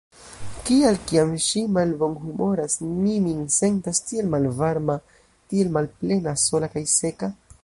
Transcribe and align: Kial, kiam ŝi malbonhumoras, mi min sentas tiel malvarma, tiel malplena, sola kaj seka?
Kial, 0.69 0.95
kiam 1.11 1.33
ŝi 1.47 1.61
malbonhumoras, 1.75 2.79
mi 2.93 3.19
min 3.27 3.45
sentas 3.59 4.03
tiel 4.09 4.33
malvarma, 4.35 4.97
tiel 5.53 5.75
malplena, 5.79 6.39
sola 6.49 6.77
kaj 6.77 6.89
seka? 6.99 7.37